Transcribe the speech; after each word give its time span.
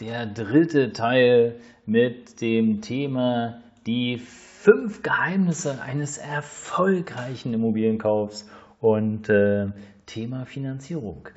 der 0.00 0.26
dritte 0.26 0.92
Teil 0.92 1.56
mit 1.84 2.40
dem 2.40 2.80
Thema 2.80 3.60
die 3.86 4.18
fünf 4.18 5.02
Geheimnisse 5.02 5.80
eines 5.82 6.18
erfolgreichen 6.18 7.52
Immobilienkaufs 7.52 8.48
und 8.80 9.28
äh, 9.28 9.66
Thema 10.06 10.46
Finanzierung. 10.46 11.28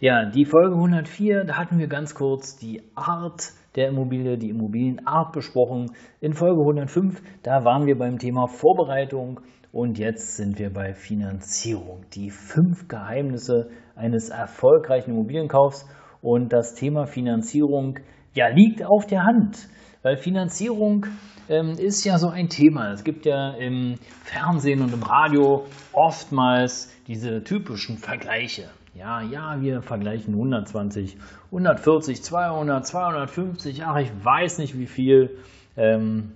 Ja, 0.00 0.26
die 0.26 0.44
Folge 0.44 0.74
104, 0.74 1.44
da 1.44 1.56
hatten 1.56 1.78
wir 1.78 1.86
ganz 1.86 2.14
kurz 2.14 2.56
die 2.56 2.82
Art 2.94 3.52
der 3.76 3.88
Immobilie, 3.88 4.36
die 4.36 4.50
Immobilienart 4.50 5.32
besprochen. 5.32 5.92
In 6.20 6.34
Folge 6.34 6.60
105, 6.60 7.22
da 7.42 7.64
waren 7.64 7.86
wir 7.86 7.96
beim 7.96 8.18
Thema 8.18 8.48
Vorbereitung 8.48 9.40
und 9.70 9.98
jetzt 9.98 10.36
sind 10.36 10.58
wir 10.58 10.72
bei 10.72 10.92
Finanzierung. 10.92 12.04
Die 12.14 12.30
fünf 12.30 12.88
Geheimnisse 12.88 13.70
eines 13.94 14.28
erfolgreichen 14.28 15.12
Immobilienkaufs. 15.12 15.86
Und 16.22 16.52
das 16.52 16.74
Thema 16.74 17.06
Finanzierung 17.06 17.98
ja, 18.34 18.48
liegt 18.48 18.84
auf 18.84 19.06
der 19.06 19.24
Hand. 19.24 19.68
Weil 20.02 20.16
Finanzierung 20.16 21.06
ähm, 21.48 21.72
ist 21.72 22.04
ja 22.04 22.18
so 22.18 22.28
ein 22.28 22.48
Thema. 22.48 22.92
Es 22.92 23.04
gibt 23.04 23.26
ja 23.26 23.50
im 23.52 23.96
Fernsehen 24.24 24.82
und 24.82 24.92
im 24.92 25.02
Radio 25.02 25.66
oftmals 25.92 26.92
diese 27.06 27.42
typischen 27.42 27.98
Vergleiche. 27.98 28.68
Ja, 28.94 29.22
ja, 29.22 29.60
wir 29.60 29.82
vergleichen 29.82 30.34
120, 30.34 31.16
140, 31.46 32.22
200, 32.22 32.86
250, 32.86 33.84
ach, 33.84 33.96
ich 33.98 34.10
weiß 34.22 34.58
nicht 34.58 34.78
wie 34.78 34.86
viel. 34.86 35.38
Ähm, 35.76 36.32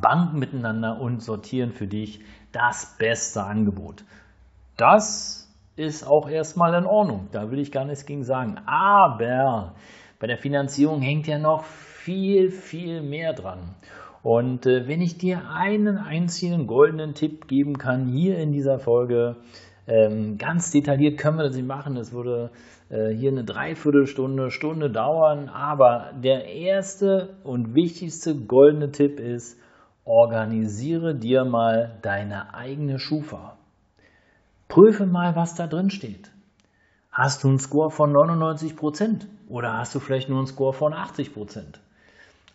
Banken 0.00 0.38
miteinander 0.38 1.00
und 1.00 1.22
sortieren 1.22 1.72
für 1.72 1.86
dich 1.86 2.20
das 2.50 2.96
beste 2.98 3.44
Angebot. 3.44 4.04
Das 4.76 5.41
ist 5.76 6.06
auch 6.06 6.28
erstmal 6.28 6.74
in 6.74 6.86
Ordnung. 6.86 7.28
Da 7.32 7.50
will 7.50 7.58
ich 7.58 7.72
gar 7.72 7.84
nichts 7.84 8.06
gegen 8.06 8.24
sagen. 8.24 8.58
Aber 8.66 9.74
bei 10.18 10.26
der 10.26 10.38
Finanzierung 10.38 11.00
hängt 11.00 11.26
ja 11.26 11.38
noch 11.38 11.64
viel, 11.64 12.50
viel 12.50 13.02
mehr 13.02 13.32
dran. 13.32 13.74
Und 14.22 14.66
äh, 14.66 14.86
wenn 14.86 15.00
ich 15.00 15.18
dir 15.18 15.48
einen 15.50 15.98
einzigen 15.98 16.66
goldenen 16.66 17.14
Tipp 17.14 17.48
geben 17.48 17.78
kann, 17.78 18.06
hier 18.06 18.38
in 18.38 18.52
dieser 18.52 18.78
Folge, 18.78 19.36
ähm, 19.88 20.38
ganz 20.38 20.70
detailliert 20.70 21.18
können 21.18 21.38
wir 21.38 21.44
das 21.44 21.56
nicht 21.56 21.66
machen. 21.66 21.96
Es 21.96 22.12
würde 22.12 22.50
äh, 22.88 23.08
hier 23.08 23.30
eine 23.30 23.44
Dreiviertelstunde, 23.44 24.50
Stunde 24.50 24.90
dauern. 24.90 25.48
Aber 25.48 26.12
der 26.22 26.44
erste 26.46 27.36
und 27.42 27.74
wichtigste 27.74 28.36
goldene 28.36 28.92
Tipp 28.92 29.18
ist, 29.18 29.58
Organisiere 30.04 31.14
dir 31.14 31.44
mal 31.44 31.98
deine 32.02 32.54
eigene 32.54 32.98
Schufa. 32.98 33.56
Prüfe 34.72 35.04
mal, 35.04 35.36
was 35.36 35.54
da 35.54 35.66
drin 35.66 35.90
steht. 35.90 36.30
Hast 37.10 37.44
du 37.44 37.48
einen 37.48 37.58
Score 37.58 37.90
von 37.90 38.10
99% 38.10 39.26
oder 39.50 39.76
hast 39.76 39.94
du 39.94 39.98
vielleicht 39.98 40.30
nur 40.30 40.38
einen 40.38 40.46
Score 40.46 40.72
von 40.72 40.94
80%? 40.94 41.78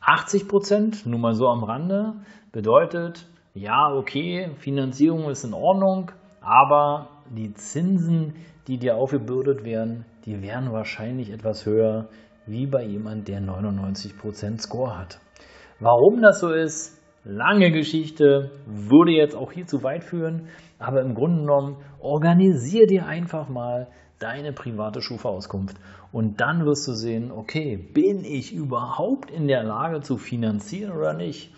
80%, 0.02 1.08
nur 1.08 1.20
mal 1.20 1.36
so 1.36 1.48
am 1.48 1.64
Rande, 1.64 2.14
bedeutet, 2.52 3.28
ja, 3.54 3.94
okay, 3.94 4.50
Finanzierung 4.58 5.30
ist 5.30 5.44
in 5.44 5.54
Ordnung, 5.54 6.10
aber 6.42 7.10
die 7.30 7.54
Zinsen, 7.54 8.34
die 8.66 8.80
dir 8.80 8.96
aufgebürdet 8.96 9.64
werden, 9.64 10.04
die 10.26 10.42
wären 10.42 10.74
wahrscheinlich 10.74 11.30
etwas 11.30 11.68
höher 11.68 12.10
wie 12.48 12.66
bei 12.66 12.84
jemand, 12.84 13.28
der 13.28 13.42
99% 13.42 14.60
Score 14.60 14.98
hat. 14.98 15.20
Warum 15.80 16.24
das 16.24 16.40
so 16.40 16.50
ist, 16.50 16.97
Lange 17.30 17.72
Geschichte, 17.72 18.52
würde 18.66 19.12
jetzt 19.12 19.36
auch 19.36 19.52
hier 19.52 19.68
zu 19.68 19.84
weit 19.84 20.06
führen, 20.06 20.48
aber 20.80 21.02
im 21.02 21.14
Grunde 21.14 21.42
genommen 21.42 21.76
organisier 22.00 22.88
dir 22.88 23.06
einfach 23.06 23.50
mal 23.50 23.88
deine 24.18 24.54
private 24.54 25.02
Schufa-Auskunft 25.02 25.76
und 26.14 26.40
dann 26.40 26.66
wirst 26.66 26.88
du 26.88 26.94
sehen, 26.94 27.32
okay, 27.32 27.76
bin 27.76 28.24
ich 28.24 28.54
überhaupt 28.54 29.30
in 29.30 29.50
der 29.50 29.64
Lage 29.64 30.00
zu 30.00 30.18
finanzieren 30.18 30.94
oder 30.94 31.14
nicht? 31.14 31.52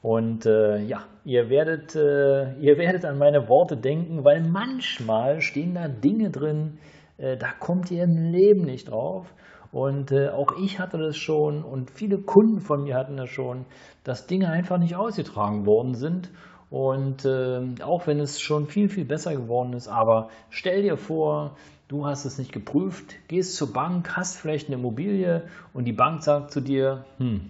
Und 0.00 0.46
äh, 0.46 0.78
ja, 0.84 1.02
ihr 1.24 1.50
werdet, 1.50 1.96
äh, 1.96 2.54
ihr 2.60 2.78
werdet 2.78 3.04
an 3.04 3.18
meine 3.18 3.48
Worte 3.48 3.76
denken, 3.76 4.24
weil 4.24 4.42
manchmal 4.42 5.40
stehen 5.40 5.74
da 5.74 5.88
Dinge 5.88 6.30
drin, 6.30 6.78
äh, 7.18 7.36
da 7.36 7.48
kommt 7.58 7.90
ihr 7.90 8.04
im 8.04 8.30
Leben 8.30 8.62
nicht 8.62 8.90
drauf. 8.90 9.26
Und 9.72 10.12
äh, 10.12 10.28
auch 10.28 10.56
ich 10.58 10.78
hatte 10.78 10.98
das 10.98 11.16
schon 11.16 11.62
und 11.62 11.90
viele 11.90 12.18
Kunden 12.18 12.60
von 12.60 12.84
mir 12.84 12.96
hatten 12.96 13.16
das 13.16 13.30
schon, 13.30 13.64
dass 14.04 14.26
Dinge 14.26 14.50
einfach 14.50 14.78
nicht 14.78 14.96
ausgetragen 14.96 15.66
worden 15.66 15.94
sind. 15.94 16.30
Und 16.70 17.24
äh, 17.24 17.82
auch 17.82 18.06
wenn 18.06 18.18
es 18.20 18.40
schon 18.40 18.66
viel, 18.66 18.88
viel 18.88 19.04
besser 19.04 19.34
geworden 19.34 19.72
ist, 19.72 19.88
aber 19.88 20.30
stell 20.50 20.82
dir 20.82 20.96
vor, 20.96 21.56
du 21.88 22.06
hast 22.06 22.24
es 22.24 22.38
nicht 22.38 22.52
geprüft, 22.52 23.14
gehst 23.28 23.54
zur 23.54 23.72
Bank, 23.72 24.16
hast 24.16 24.36
vielleicht 24.36 24.66
eine 24.66 24.76
Immobilie 24.76 25.42
und 25.72 25.84
die 25.84 25.92
Bank 25.92 26.22
sagt 26.22 26.50
zu 26.50 26.60
dir, 26.60 27.04
hm, 27.18 27.48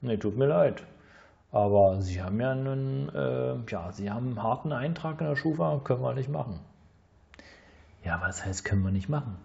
nee, 0.00 0.16
tut 0.16 0.36
mir 0.36 0.46
leid, 0.46 0.82
aber 1.52 2.00
Sie 2.02 2.20
haben 2.20 2.40
ja 2.40 2.50
einen, 2.50 3.08
äh, 3.14 3.54
ja, 3.68 3.92
Sie 3.92 4.10
haben 4.10 4.26
einen 4.26 4.42
harten 4.42 4.72
Eintrag 4.72 5.20
in 5.20 5.28
der 5.28 5.36
Schufa, 5.36 5.80
können 5.84 6.02
wir 6.02 6.14
nicht 6.14 6.28
machen. 6.28 6.58
Ja, 8.04 8.20
was 8.20 8.44
heißt, 8.44 8.64
können 8.64 8.82
wir 8.82 8.90
nicht 8.90 9.08
machen? 9.08 9.36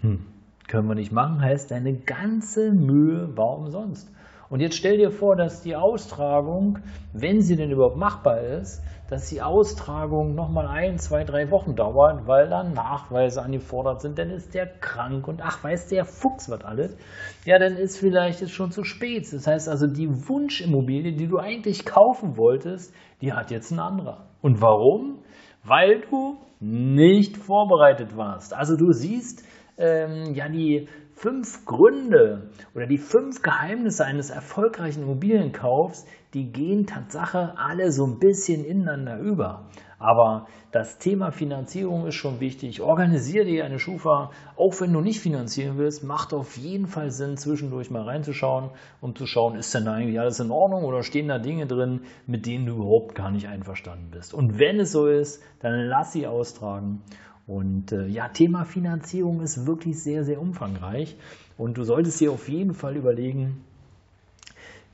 Hm, 0.00 0.26
können 0.70 0.88
wir 0.88 0.94
nicht 0.94 1.12
machen, 1.12 1.42
heißt, 1.42 1.70
deine 1.70 1.94
ganze 1.94 2.70
Mühe 2.70 3.36
war 3.36 3.58
umsonst. 3.58 4.10
Und 4.48 4.60
jetzt 4.60 4.76
stell 4.76 4.96
dir 4.96 5.10
vor, 5.10 5.36
dass 5.36 5.62
die 5.62 5.76
Austragung, 5.76 6.78
wenn 7.12 7.40
sie 7.40 7.56
denn 7.56 7.70
überhaupt 7.70 7.96
machbar 7.96 8.40
ist, 8.40 8.82
dass 9.08 9.28
die 9.28 9.42
Austragung 9.42 10.36
nochmal 10.36 10.68
ein, 10.68 10.98
zwei, 10.98 11.24
drei 11.24 11.50
Wochen 11.50 11.74
dauert, 11.74 12.28
weil 12.28 12.48
dann 12.48 12.72
Nachweise 12.72 13.42
angefordert 13.42 14.00
sind, 14.00 14.18
dann 14.18 14.30
ist 14.30 14.54
der 14.54 14.66
krank 14.66 15.26
und 15.26 15.40
ach, 15.42 15.62
weiß 15.62 15.88
der 15.88 16.04
Fuchs 16.04 16.48
was 16.48 16.64
alles. 16.64 16.96
Ja, 17.44 17.58
dann 17.58 17.76
ist 17.76 17.98
vielleicht 17.98 18.40
es 18.42 18.52
schon 18.52 18.70
zu 18.70 18.84
spät. 18.84 19.32
Das 19.32 19.46
heißt 19.46 19.68
also, 19.68 19.88
die 19.88 20.28
Wunschimmobilie, 20.28 21.12
die 21.12 21.26
du 21.26 21.38
eigentlich 21.38 21.84
kaufen 21.84 22.36
wolltest, 22.36 22.94
die 23.20 23.32
hat 23.32 23.50
jetzt 23.50 23.72
ein 23.72 23.80
anderer. 23.80 24.26
Und 24.40 24.60
warum? 24.60 25.18
Weil 25.64 26.02
du 26.08 26.38
nicht 26.60 27.36
vorbereitet 27.36 28.16
warst. 28.16 28.54
Also 28.54 28.76
du 28.76 28.92
siehst, 28.92 29.44
ähm, 29.80 30.34
ja 30.34 30.48
die 30.48 30.88
fünf 31.14 31.66
Gründe 31.66 32.50
oder 32.74 32.86
die 32.86 32.96
fünf 32.96 33.42
Geheimnisse 33.42 34.04
eines 34.04 34.30
erfolgreichen 34.30 35.02
Immobilienkaufs, 35.02 36.06
die 36.32 36.50
gehen 36.50 36.86
Tatsache 36.86 37.54
alle 37.58 37.92
so 37.92 38.06
ein 38.06 38.18
bisschen 38.18 38.64
ineinander 38.64 39.18
über. 39.18 39.66
Aber 39.98 40.46
das 40.72 40.96
Thema 40.96 41.30
Finanzierung 41.30 42.06
ist 42.06 42.14
schon 42.14 42.40
wichtig. 42.40 42.80
Organisiere 42.80 43.44
dir 43.44 43.66
eine 43.66 43.78
Schufa, 43.78 44.30
auch 44.56 44.80
wenn 44.80 44.94
du 44.94 45.02
nicht 45.02 45.20
finanzieren 45.20 45.76
willst, 45.76 46.02
macht 46.02 46.32
auf 46.32 46.56
jeden 46.56 46.86
Fall 46.86 47.10
Sinn, 47.10 47.36
zwischendurch 47.36 47.90
mal 47.90 48.04
reinzuschauen, 48.04 48.70
um 49.02 49.14
zu 49.14 49.26
schauen, 49.26 49.56
ist 49.56 49.74
denn 49.74 49.84
da 49.84 49.92
eigentlich 49.92 50.18
alles 50.18 50.40
in 50.40 50.50
Ordnung 50.50 50.84
oder 50.84 51.02
stehen 51.02 51.28
da 51.28 51.38
Dinge 51.38 51.66
drin, 51.66 52.00
mit 52.26 52.46
denen 52.46 52.64
du 52.64 52.76
überhaupt 52.76 53.14
gar 53.14 53.30
nicht 53.30 53.46
einverstanden 53.46 54.10
bist. 54.10 54.32
Und 54.32 54.58
wenn 54.58 54.80
es 54.80 54.90
so 54.90 55.06
ist, 55.06 55.42
dann 55.60 55.74
lass 55.86 56.12
sie 56.12 56.26
austragen 56.26 57.02
und 57.50 57.90
äh, 57.90 58.06
ja, 58.06 58.28
Thema 58.28 58.64
Finanzierung 58.64 59.40
ist 59.40 59.66
wirklich 59.66 60.00
sehr, 60.00 60.22
sehr 60.24 60.40
umfangreich. 60.40 61.16
Und 61.58 61.78
du 61.78 61.82
solltest 61.82 62.20
dir 62.20 62.30
auf 62.30 62.48
jeden 62.48 62.74
Fall 62.74 62.96
überlegen, 62.96 63.64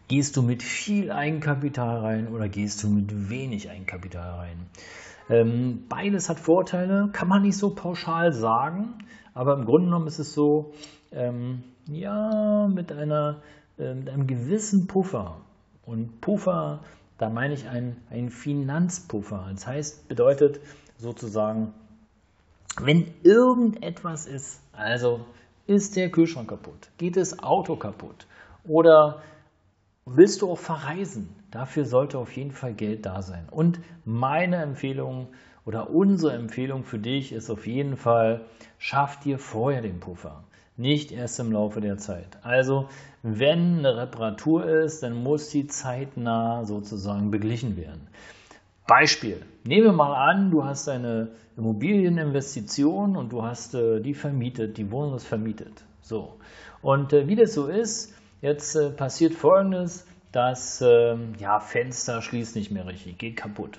gehst 0.09 0.39
du 0.39 0.43
mit 0.43 0.63
viel 0.63 1.13
Eigenkapital 1.13 1.99
rein 1.99 2.29
oder 2.29 2.49
gehst 2.49 2.83
du 2.83 2.89
mit 2.89 3.29
wenig 3.29 3.69
Eigenkapital 3.69 4.39
rein? 4.39 4.57
Ähm, 5.29 5.85
beides 5.91 6.31
hat 6.31 6.41
Vorteile, 6.41 7.11
kann 7.13 7.29
man 7.29 7.43
nicht 7.43 7.59
so 7.59 7.75
pauschal 7.75 8.33
sagen, 8.33 8.95
aber 9.35 9.53
im 9.53 9.67
Grunde 9.67 9.89
genommen 9.89 10.07
ist 10.07 10.19
es 10.19 10.33
so, 10.33 10.73
ähm, 11.13 11.63
ja, 11.87 12.69
mit, 12.69 12.91
einer, 12.91 13.43
äh, 13.79 13.93
mit 13.93 14.09
einem 14.09 14.27
gewissen 14.27 14.87
Puffer. 14.87 15.43
Und 15.85 16.23
Puffer, 16.23 16.81
da 17.19 17.29
meine 17.29 17.53
ich 17.53 17.69
einen, 17.69 18.31
Finanzpuffer. 18.31 19.49
Das 19.53 19.67
heißt, 19.67 20.09
bedeutet 20.09 20.61
sozusagen, 20.97 21.75
wenn 22.81 23.13
irgendetwas 23.23 24.27
ist, 24.27 24.61
also 24.73 25.21
ist 25.67 25.97
der 25.97 26.11
Kühlschrank 26.11 26.49
kaputt, 26.49 26.91
geht 26.99 27.17
das 27.17 27.43
Auto 27.43 27.77
kaputt 27.77 28.27
oder 28.65 29.23
willst 30.05 30.43
du 30.43 30.51
auch 30.51 30.59
verreisen, 30.59 31.29
dafür 31.51 31.85
sollte 31.85 32.19
auf 32.19 32.33
jeden 32.37 32.53
Fall 32.53 32.75
Geld 32.75 33.07
da 33.07 33.23
sein. 33.23 33.49
Und 33.51 33.81
meine 34.05 34.57
Empfehlung 34.57 35.29
oder 35.65 35.91
unsere 35.91 36.35
Empfehlung 36.35 36.85
für 36.85 36.99
dich 36.99 37.33
ist 37.33 37.51
auf 37.51 37.67
jeden 37.67 37.97
Fall, 37.97 38.43
schaff 38.79 39.19
dir 39.19 39.39
vorher 39.39 39.83
den 39.83 39.99
Puffer, 39.99 40.45
nicht 40.77 41.11
erst 41.11 41.41
im 41.41 41.51
Laufe 41.51 41.81
der 41.81 41.99
Zeit. 41.99 42.39
Also, 42.43 42.89
wenn 43.23 43.79
eine 43.79 43.97
Reparatur 43.97 44.65
ist, 44.67 45.03
dann 45.03 45.15
muss 45.15 45.49
die 45.49 45.67
zeitnah 45.67 46.65
sozusagen 46.65 47.33
beglichen 47.33 47.77
werden. 47.77 48.07
Beispiel. 48.87 49.43
Nehmen 49.65 49.85
wir 49.85 49.93
mal 49.93 50.15
an, 50.15 50.51
du 50.51 50.65
hast 50.65 50.89
eine 50.89 51.29
Immobilieninvestition 51.57 53.17
und 53.17 53.33
du 53.33 53.43
hast 53.43 53.75
äh, 53.75 54.01
die 54.01 54.15
vermietet, 54.15 54.79
die 54.79 54.91
Wohnung 54.91 55.17
ist 55.17 55.27
vermietet. 55.27 55.85
So. 56.03 56.39
Und 56.83 57.13
äh, 57.13 57.27
wie 57.27 57.35
das 57.35 57.55
so 57.55 57.67
ist, 57.67 58.15
jetzt 58.43 58.77
äh, 58.77 58.91
passiert 58.91 59.35
folgendes, 59.35 60.07
das 60.31 60.83
ähm, 60.87 61.33
ja, 61.39 61.59
Fenster 61.59 62.23
schließt 62.23 62.55
nicht 62.57 62.71
mehr 62.71 62.87
richtig, 62.87 63.19
geht 63.19 63.37
kaputt. 63.37 63.79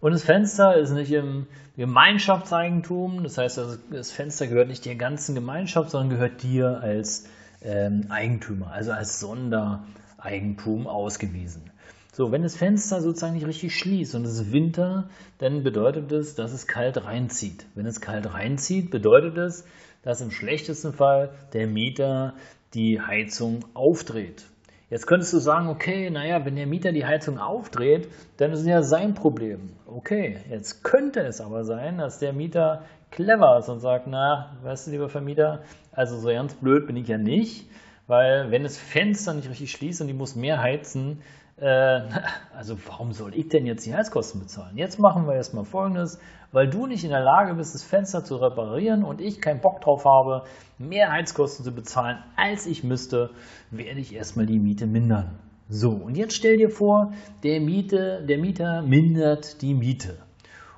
Und 0.00 0.12
das 0.12 0.24
Fenster 0.24 0.74
ist 0.76 0.90
nicht 0.90 1.12
im 1.12 1.46
Gemeinschaftseigentum, 1.76 3.22
das 3.22 3.38
heißt, 3.38 3.58
also 3.60 3.76
das 3.90 4.10
Fenster 4.10 4.48
gehört 4.48 4.68
nicht 4.68 4.84
der 4.84 4.96
ganzen 4.96 5.34
Gemeinschaft, 5.36 5.90
sondern 5.90 6.10
gehört 6.10 6.42
dir 6.42 6.80
als 6.80 7.26
ähm, 7.62 8.06
Eigentümer, 8.08 8.72
also 8.72 8.90
als 8.90 9.20
Sondereigentum 9.20 10.88
ausgewiesen. 10.88 11.70
So, 12.14 12.30
wenn 12.30 12.42
das 12.42 12.56
Fenster 12.56 13.00
sozusagen 13.00 13.32
nicht 13.32 13.46
richtig 13.46 13.74
schließt 13.74 14.14
und 14.14 14.26
es 14.26 14.34
ist 14.34 14.52
Winter, 14.52 15.08
dann 15.38 15.62
bedeutet 15.62 16.12
es, 16.12 16.34
dass 16.34 16.52
es 16.52 16.66
kalt 16.66 17.06
reinzieht. 17.06 17.64
Wenn 17.74 17.86
es 17.86 18.02
kalt 18.02 18.34
reinzieht, 18.34 18.90
bedeutet 18.90 19.38
es, 19.38 19.64
dass 20.02 20.20
im 20.20 20.30
schlechtesten 20.30 20.92
Fall 20.92 21.30
der 21.54 21.66
Mieter 21.66 22.34
die 22.74 23.00
Heizung 23.00 23.64
aufdreht. 23.72 24.44
Jetzt 24.90 25.06
könntest 25.06 25.32
du 25.32 25.38
sagen, 25.38 25.68
okay, 25.68 26.10
naja, 26.10 26.44
wenn 26.44 26.54
der 26.54 26.66
Mieter 26.66 26.92
die 26.92 27.06
Heizung 27.06 27.38
aufdreht, 27.38 28.08
dann 28.36 28.52
ist 28.52 28.60
es 28.60 28.66
ja 28.66 28.82
sein 28.82 29.14
Problem. 29.14 29.70
Okay, 29.86 30.36
jetzt 30.50 30.84
könnte 30.84 31.20
es 31.20 31.40
aber 31.40 31.64
sein, 31.64 31.96
dass 31.96 32.18
der 32.18 32.34
Mieter 32.34 32.84
clever 33.10 33.58
ist 33.58 33.70
und 33.70 33.80
sagt, 33.80 34.06
na, 34.06 34.58
weißt 34.62 34.86
du, 34.86 34.90
lieber 34.90 35.08
Vermieter, 35.08 35.62
also 35.92 36.18
so 36.18 36.28
ganz 36.28 36.52
blöd 36.56 36.86
bin 36.86 36.96
ich 36.96 37.08
ja 37.08 37.16
nicht, 37.16 37.70
weil 38.12 38.50
wenn 38.50 38.62
das 38.62 38.76
Fenster 38.76 39.32
nicht 39.32 39.48
richtig 39.48 39.72
schließt 39.72 40.02
und 40.02 40.06
die 40.06 40.12
muss 40.12 40.36
mehr 40.36 40.60
heizen, 40.60 41.22
äh, 41.56 41.64
also 42.54 42.76
warum 42.86 43.12
soll 43.12 43.34
ich 43.34 43.48
denn 43.48 43.64
jetzt 43.64 43.86
die 43.86 43.94
Heizkosten 43.94 44.38
bezahlen? 44.38 44.76
Jetzt 44.76 44.98
machen 44.98 45.26
wir 45.26 45.34
erstmal 45.34 45.64
folgendes, 45.64 46.20
weil 46.52 46.68
du 46.68 46.86
nicht 46.86 47.04
in 47.04 47.10
der 47.10 47.22
Lage 47.22 47.54
bist, 47.54 47.74
das 47.74 47.82
Fenster 47.82 48.22
zu 48.22 48.36
reparieren 48.36 49.02
und 49.02 49.22
ich 49.22 49.40
keinen 49.40 49.62
Bock 49.62 49.80
drauf 49.80 50.04
habe, 50.04 50.44
mehr 50.76 51.10
Heizkosten 51.10 51.64
zu 51.64 51.72
bezahlen, 51.74 52.18
als 52.36 52.66
ich 52.66 52.84
müsste, 52.84 53.30
werde 53.70 54.00
ich 54.00 54.14
erstmal 54.14 54.44
die 54.44 54.58
Miete 54.58 54.86
mindern. 54.86 55.38
So, 55.70 55.92
und 55.92 56.14
jetzt 56.14 56.34
stell 56.34 56.58
dir 56.58 56.68
vor, 56.68 57.14
der, 57.44 57.62
Miete, 57.62 58.22
der 58.28 58.36
Mieter 58.36 58.82
mindert 58.82 59.62
die 59.62 59.72
Miete. 59.72 60.18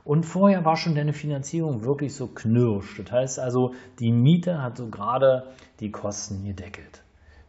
Und 0.04 0.22
vorher 0.22 0.64
war 0.64 0.76
schon 0.76 0.94
deine 0.94 1.12
Finanzierung 1.12 1.82
wirklich 1.82 2.14
so 2.14 2.28
knirscht. 2.28 3.00
Das 3.00 3.10
heißt 3.10 3.38
also, 3.40 3.75
die 3.98 4.12
Miete 4.12 4.62
hat 4.62 4.76
so 4.76 4.88
gerade 4.88 5.48
die 5.81 5.90
Kosten 5.90 6.44
gedeckelt 6.44 7.03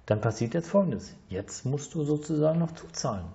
dann 0.06 0.22
passiert 0.22 0.54
jetzt 0.54 0.70
Folgendes. 0.70 1.16
Jetzt 1.30 1.66
musst 1.66 1.94
du 1.96 2.04
sozusagen 2.04 2.60
noch 2.60 2.74
zuzahlen, 2.74 3.26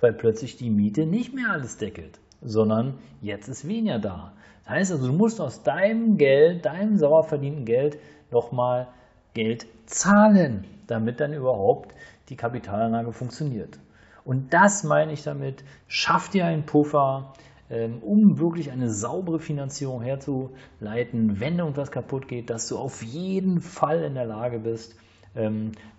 weil 0.00 0.12
plötzlich 0.12 0.56
die 0.56 0.70
Miete 0.70 1.06
nicht 1.06 1.34
mehr 1.34 1.50
alles 1.50 1.78
deckelt, 1.78 2.18
sondern 2.42 2.98
jetzt 3.20 3.48
ist 3.48 3.66
weniger 3.66 3.98
da. 3.98 4.32
Das 4.64 4.70
heißt 4.74 4.92
also, 4.92 5.06
du 5.06 5.12
musst 5.12 5.40
aus 5.40 5.62
deinem 5.62 6.16
Geld, 6.16 6.66
deinem 6.66 6.96
sauer 6.96 7.24
verdienten 7.24 7.64
Geld, 7.64 7.98
nochmal 8.30 8.88
Geld 9.34 9.66
zahlen, 9.86 10.64
damit 10.86 11.20
dann 11.20 11.32
überhaupt 11.32 11.94
die 12.28 12.36
Kapitalanlage 12.36 13.12
funktioniert. 13.12 13.78
Und 14.24 14.52
das 14.52 14.84
meine 14.84 15.12
ich 15.12 15.22
damit, 15.22 15.64
schaff 15.88 16.28
dir 16.28 16.44
einen 16.44 16.66
Puffer, 16.66 17.32
ähm, 17.70 18.02
um 18.02 18.38
wirklich 18.38 18.70
eine 18.70 18.90
saubere 18.90 19.38
Finanzierung 19.38 20.02
herzuleiten, 20.02 21.40
wenn 21.40 21.58
irgendwas 21.58 21.90
kaputt 21.90 22.28
geht, 22.28 22.50
dass 22.50 22.68
du 22.68 22.76
auf 22.76 23.02
jeden 23.02 23.60
Fall 23.60 24.02
in 24.02 24.14
der 24.14 24.26
Lage 24.26 24.58
bist, 24.58 24.96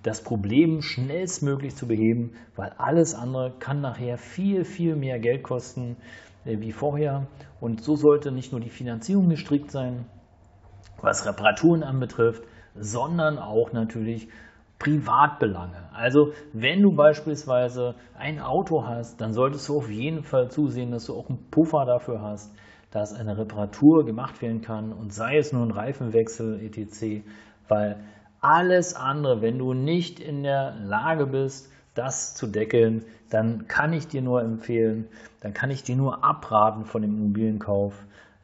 das 0.03 0.23
Problem 0.23 0.81
schnellstmöglich 0.81 1.75
zu 1.75 1.87
beheben, 1.87 2.33
weil 2.55 2.73
alles 2.77 3.15
andere 3.15 3.53
kann 3.59 3.79
nachher 3.79 4.17
viel, 4.17 4.65
viel 4.65 4.95
mehr 4.95 5.19
Geld 5.19 5.43
kosten 5.43 5.95
äh, 6.45 6.59
wie 6.59 6.71
vorher. 6.71 7.27
Und 7.59 7.81
so 7.81 7.95
sollte 7.95 8.31
nicht 8.31 8.51
nur 8.51 8.59
die 8.59 8.69
Finanzierung 8.69 9.29
gestrickt 9.29 9.71
sein, 9.71 10.05
was 11.01 11.25
Reparaturen 11.25 11.83
anbetrifft, 11.83 12.43
sondern 12.75 13.39
auch 13.39 13.71
natürlich 13.71 14.27
Privatbelange. 14.79 15.89
Also 15.93 16.33
wenn 16.53 16.81
du 16.81 16.95
beispielsweise 16.95 17.95
ein 18.17 18.39
Auto 18.39 18.85
hast, 18.85 19.21
dann 19.21 19.33
solltest 19.33 19.69
du 19.69 19.77
auf 19.77 19.89
jeden 19.89 20.23
Fall 20.23 20.49
zusehen, 20.49 20.91
dass 20.91 21.05
du 21.05 21.15
auch 21.15 21.29
einen 21.29 21.49
Puffer 21.51 21.85
dafür 21.85 22.21
hast, 22.21 22.53
dass 22.89 23.13
eine 23.13 23.37
Reparatur 23.37 24.05
gemacht 24.05 24.41
werden 24.41 24.61
kann 24.61 24.91
und 24.91 25.13
sei 25.13 25.37
es 25.37 25.53
nur 25.53 25.63
ein 25.65 25.71
Reifenwechsel 25.71 26.59
etc., 26.61 27.23
weil 27.67 28.03
alles 28.41 28.95
andere, 28.95 29.41
wenn 29.41 29.59
du 29.59 29.73
nicht 29.73 30.19
in 30.19 30.43
der 30.43 30.75
Lage 30.83 31.27
bist, 31.27 31.71
das 31.93 32.33
zu 32.33 32.47
deckeln, 32.47 33.05
dann 33.29 33.67
kann 33.67 33.93
ich 33.93 34.07
dir 34.07 34.21
nur 34.21 34.41
empfehlen, 34.41 35.07
dann 35.41 35.53
kann 35.53 35.71
ich 35.71 35.83
dir 35.83 35.95
nur 35.95 36.23
abraten 36.23 36.85
von 36.85 37.01
dem 37.01 37.17
Immobilienkauf, 37.17 37.93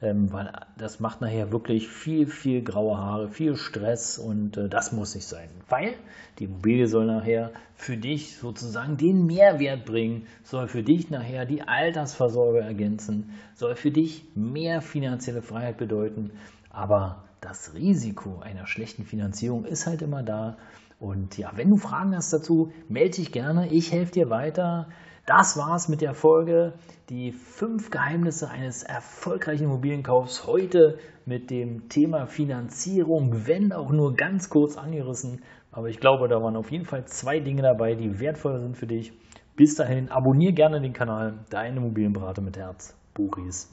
ähm, 0.02 0.32
weil 0.32 0.52
das 0.78 1.00
macht 1.00 1.22
nachher 1.22 1.52
wirklich 1.52 1.88
viel, 1.88 2.28
viel 2.28 2.62
graue 2.62 2.98
Haare, 2.98 3.30
viel 3.30 3.56
Stress 3.56 4.18
und 4.18 4.58
äh, 4.58 4.70
das 4.70 4.92
muss 4.92 5.16
nicht 5.16 5.28
sein. 5.28 5.50
Weil 5.70 5.94
die 6.38 6.46
Immobilie 6.46 6.88
soll 6.88 7.06
nachher 7.06 7.52
für 7.76 7.98
dich 7.98 8.38
sozusagen 8.38 8.98
den 8.98 9.26
Mehrwert 9.26 9.86
bringen, 9.86 10.28
soll 10.44 10.68
für 10.68 10.84
dich 10.84 11.10
nachher 11.10 11.46
die 11.46 11.64
Altersversorgung 11.64 12.62
ergänzen, 12.62 13.32
soll 13.56 13.76
für 13.76 13.92
dich 13.92 14.26
mehr 14.36 14.82
finanzielle 14.82 15.42
Freiheit 15.42 15.78
bedeuten, 15.78 16.32
aber 16.70 17.24
das 17.42 17.74
Risiko 17.74 18.40
einer 18.40 18.68
schlechten 18.68 19.04
Finanzierung 19.04 19.66
ist 19.66 19.88
halt 19.88 20.02
immer 20.02 20.24
da. 20.24 20.58
Und 21.00 21.38
ja, 21.38 21.52
wenn 21.56 21.70
du 21.70 21.78
Fragen 21.78 22.16
hast 22.16 22.34
dazu, 22.34 22.72
melde 22.90 23.18
dich 23.18 23.32
gerne. 23.32 23.70
Ich 23.70 23.92
helfe 23.92 24.14
dir 24.14 24.30
weiter. 24.30 24.88
Das 25.28 25.58
war's 25.58 25.90
mit 25.90 26.00
der 26.00 26.14
Folge. 26.14 26.72
Die 27.10 27.34
fünf 27.34 27.92
Geheimnisse 27.92 28.50
eines 28.50 28.84
erfolgreichen 28.84 29.66
Immobilienkaufs. 29.66 30.48
Heute 30.48 31.00
mit 31.26 31.50
dem 31.50 31.90
Thema 31.90 32.28
Finanzierung, 32.28 33.46
wenn 33.46 33.74
auch 33.74 33.92
nur 33.92 34.16
ganz 34.16 34.50
kurz 34.50 34.78
angerissen. 34.78 35.42
Aber 35.70 35.90
ich 35.90 36.00
glaube, 36.00 36.30
da 36.30 36.42
waren 36.42 36.56
auf 36.56 36.72
jeden 36.72 36.86
Fall 36.86 37.04
zwei 37.08 37.42
Dinge 37.42 37.62
dabei, 37.62 37.96
die 37.96 38.22
wertvoll 38.22 38.62
sind 38.62 38.78
für 38.78 38.88
dich. 38.88 39.12
Bis 39.58 39.76
dahin, 39.76 40.10
abonniere 40.10 40.54
gerne 40.54 40.80
den 40.80 40.94
Kanal. 40.94 41.34
Dein 41.50 41.76
Immobilienberater 41.76 42.42
mit 42.42 42.56
Herz, 42.56 42.96
Boris 43.14 43.70